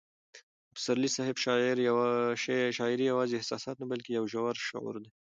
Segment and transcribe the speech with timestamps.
[0.65, 1.37] د پسرلي صاحب
[2.77, 5.09] شاعري یوازې احساسات نه بلکې یو ژور شعور دی.